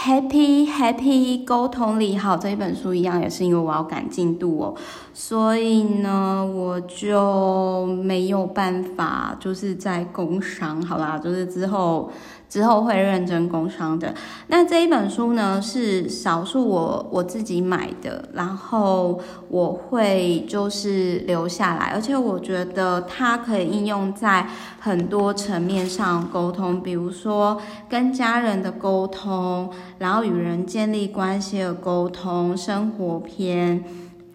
[0.00, 4.74] Happy Happy 沟通力好，这一本书一样也是因为我要赶进度哦，
[5.12, 12.10] 所以呢，我就没有办法，就是在工商，好啦，就是之后。
[12.48, 14.14] 之后会认真工商的。
[14.46, 24.48] 那这一本书呢，是少数我我自己买的，然后我会就是留下来，而且我觉得它可以应用在
[24.80, 33.84] 很多层面上沟通，比如说跟家人的沟通，然后与人建立关系的沟通，生活篇。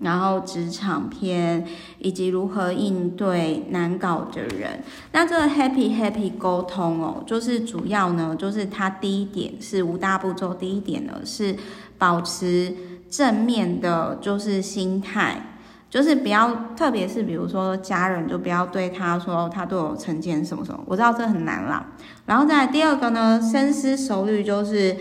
[0.03, 1.65] 然后职场篇，
[1.97, 4.83] 以及如何应对难搞的人。
[5.13, 10.53] 那这个 happy happy 沟通哦，就是主要呢，就是它第一点是五大步骤。
[10.53, 11.55] 第一点呢是
[11.97, 12.75] 保持
[13.09, 15.41] 正面的，就是心态，
[15.89, 20.83] 就是不要，特别是比如说家人，就不要对他说他对我成见什么什么。
[20.85, 21.93] 我知道这很难啦。
[22.25, 24.97] 然后再来第二个呢，深思熟虑，就是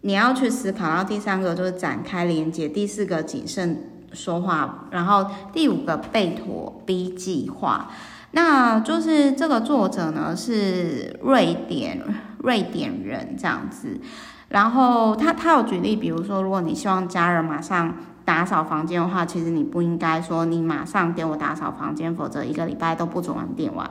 [0.00, 0.88] 你要去思考。
[0.88, 2.68] 然后第三个就是展开连接。
[2.68, 3.90] 第四个谨慎。
[4.14, 7.90] 说话，然后第五个贝妥 B 计划，
[8.30, 12.00] 那就是这个作者呢是瑞典
[12.38, 14.00] 瑞典人这样子，
[14.48, 23.90] 然后他他有举例，比如说如果你希望家人马上打扫房间的话，其实你不应该说你马上给我打扫房间，否则一个礼拜都不准玩电玩。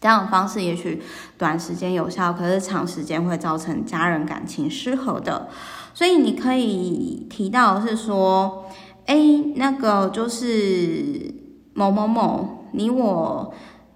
[0.00, 1.02] 这样的方式也许
[1.38, 5.48] 短时间有效，可是长时间会造成家人感情失和的，
[5.94, 8.66] 所以你可以提到是说。
[9.06, 9.16] 哎，
[9.56, 11.34] 那个就是
[11.74, 13.52] 某某某，你我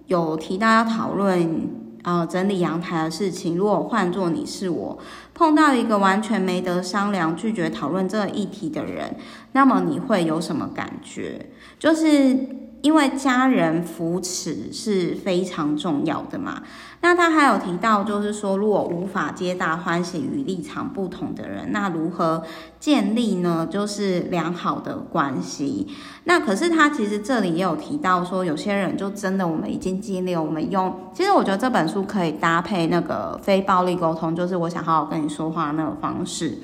[0.07, 1.67] 有提到要讨论
[2.03, 3.57] 呃整理阳台的事情。
[3.57, 4.97] 如果换做你是我，
[5.33, 9.15] 碰到一个完全没得商量、拒绝讨论这个议题的人，
[9.53, 11.49] 那么你会有什么感觉？
[11.79, 12.58] 就是。
[12.81, 16.63] 因为家人扶持是非常重要的嘛。
[17.01, 22.43] 那他还有提到，就是说，如果无法皆大欢喜与立场不同的人，那如何
[22.77, 23.65] 建立呢？
[23.71, 25.87] 就是良好的关系。
[26.25, 30.93] 那可是他其实这里也有提到说，有些人就真的，我们已经尽力，我们用。
[31.13, 36.57] 其实我觉得这本书可以搭配那个非暴力沟通，就是我想好好跟你说话那个方式。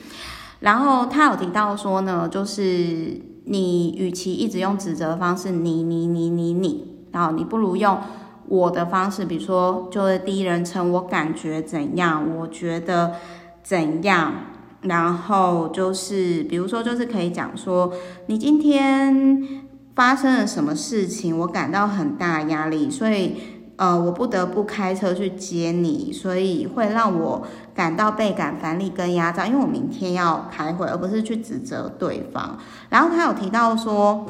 [0.59, 3.34] 然后他有提到说呢，就是。
[3.45, 7.97] 你与其一直用指责的方式，你你你你你，然后你不如用
[8.47, 13.13] 我的方式，比如说就是第一人称，我感觉怎样，我觉得
[13.63, 14.33] 怎样，
[14.81, 17.91] 然后就是比如说就是可以讲说，
[18.27, 19.63] 你今天
[19.95, 23.35] 发生了什么事情，我感到很大压力，所以。
[23.77, 32.57] 呃，我不得不开车去接你，所以会让我感到倍感烦力跟压榨，因为我明天要开会，而不是去指责对方。
[32.87, 34.25] 然后他有提到说，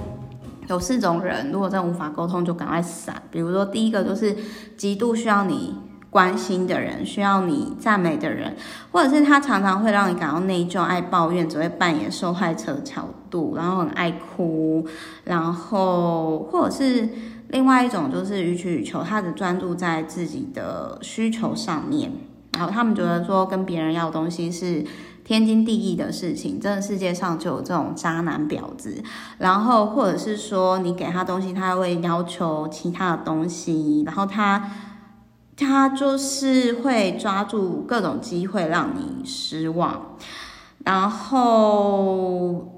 [0.67, 3.21] 有四种人，如果真的无法沟通，就赶快闪。
[3.29, 4.35] 比如说，第一个就是
[4.75, 5.75] 极度需要你
[6.09, 8.55] 关心的人，需要你赞美的人，
[8.91, 14.87] 或者是他常常会让你感到内疚、爱抱怨，只会扮演受害者的角度，然后很爱哭，
[15.23, 17.07] 然后或者是。
[17.49, 22.11] 另外一种就是予取予求，他只专注在自己的需求上面，
[22.57, 24.83] 然后他们觉得说跟别人要东西是
[25.23, 29.03] 天经地义的事情，这个世界上就有这种渣男婊子，
[29.37, 34.71] 然后或者是说你给他东西，他会要求其他的东西，然后他
[35.55, 40.17] 他就是会抓住各种机会让你失望，
[40.83, 42.71] 然后。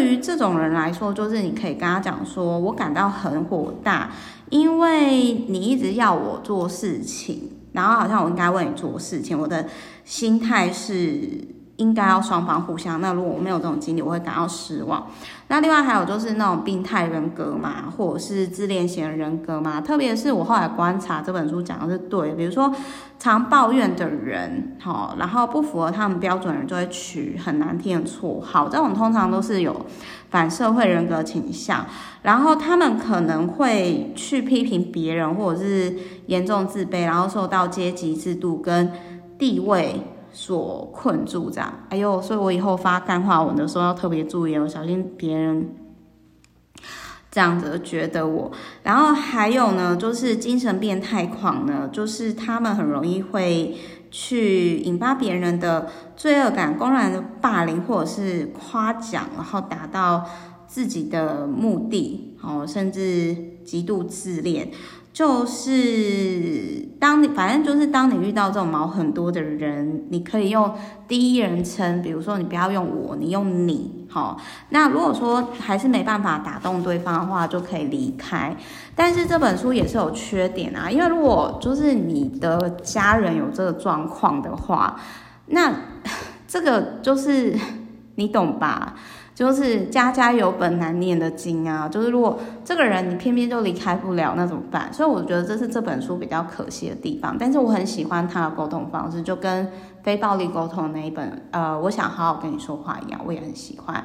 [0.00, 4.10] 对于这种人来说，就是你可以跟他讲说，我感到很火大，
[4.48, 9.66] 因为你一直要我做事情，然后好像我应该为你做事情，我的
[10.06, 11.59] 心态是。
[11.80, 13.00] 应该要双方互相。
[13.00, 15.06] 那如果我没有这种经历，我会感到失望。
[15.48, 19.80] 那另外还有就是那种病态人格嘛，或者是自恋型人格嘛。
[19.80, 22.72] 特别是我后来观察这本书讲的是对，比如说
[23.18, 28.68] 常抱怨的人，好，然后不符合他们标准的人就会取很难听的绰号。
[28.68, 29.74] 这种通常都是有
[30.28, 31.84] 反社会人格倾向，
[32.22, 35.96] 然后他们可能会去批评别人，或者是
[36.26, 38.92] 严重自卑，然后受到阶级制度跟
[39.38, 40.02] 地位。
[40.32, 45.74] 所困住，这样，哎呦，所以我以后发干话文的时候要特别注意，哦小心别人
[47.30, 48.50] 这样子觉得我。
[48.82, 53.76] 然后还有呢，就是精神变态狂呢，就是他们很容易会
[54.10, 60.24] 去引发别人的罪恶感，公然的霸凌或者是夸奖，然后达到
[60.66, 64.70] 自己的目的，哦，甚至极度自恋。
[65.12, 70.72] 就是当你反正就是当你遇到这种毛很多的人，你可以用
[71.08, 74.40] 第一人称，比如说你不要用我，你用你，好。
[74.68, 78.56] 那如果说还是没办法打动对方的话，就可以离开。
[78.94, 84.98] 但是这本书也是有缺点啊，因为如果就是你的家人有这个状况的话，
[85.46, 85.74] 那
[86.46, 87.58] 这个就是
[88.14, 88.94] 你懂吧？
[89.40, 94.92] 就是家家有本难念的经啊，就是如果这个人你偏偏就离开不了，那怎么办？
[94.92, 97.34] 所以我觉得这是这本书比较可惜的地方。
[97.38, 99.66] 但是我很喜欢他的沟通方式，就跟
[100.02, 104.04] 非暴力沟通那一本，呃，我想好好跟你说话一样，我也很喜欢。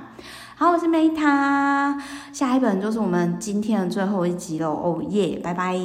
[0.55, 1.99] 好，我是 Meta，
[2.31, 5.77] 下一本就是我们今天的最后一集喽，哦耶，拜拜。